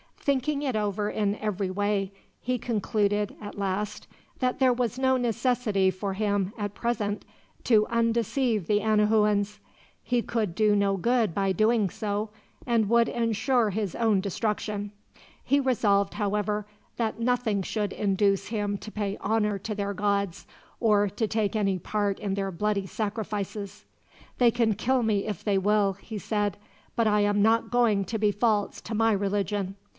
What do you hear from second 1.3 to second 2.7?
every way, he